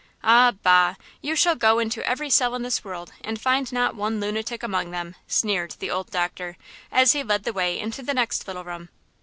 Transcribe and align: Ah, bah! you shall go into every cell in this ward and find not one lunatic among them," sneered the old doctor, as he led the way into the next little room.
Ah, 0.23 0.53
bah! 0.63 0.95
you 1.21 1.35
shall 1.35 1.53
go 1.53 1.77
into 1.77 2.03
every 2.09 2.27
cell 2.27 2.55
in 2.55 2.63
this 2.63 2.83
ward 2.83 3.11
and 3.23 3.39
find 3.39 3.71
not 3.71 3.93
one 3.95 4.19
lunatic 4.19 4.63
among 4.63 4.89
them," 4.89 5.15
sneered 5.27 5.75
the 5.77 5.91
old 5.91 6.09
doctor, 6.09 6.57
as 6.91 7.11
he 7.11 7.21
led 7.21 7.43
the 7.43 7.53
way 7.53 7.77
into 7.79 8.01
the 8.01 8.15
next 8.15 8.47
little 8.47 8.63
room. 8.63 8.89